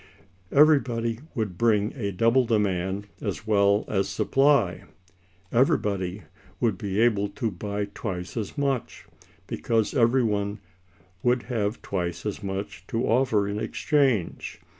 Everybody 0.51 1.19
would 1.35 1.59
bring 1.59 1.93
a 1.93 2.11
double 2.11 2.45
demand 2.47 3.05
as 3.21 3.45
well 3.45 3.85
as 3.87 4.09
supply; 4.09 4.85
everybody 5.51 6.23
would 6.59 6.75
be 6.75 6.99
able 6.99 7.27
to 7.29 7.51
buy 7.51 7.85
twice 7.85 8.35
as 8.35 8.57
much, 8.57 9.05
because 9.45 9.93
every 9.93 10.23
one 10.23 10.57
would 11.21 11.43
have 11.53 11.83
twice 11.83 12.25
as 12.25 12.41
much 12.41 12.83
to 12.87 13.05
offer 13.05 13.47
in 13.47 13.59
exchange. 13.59 14.59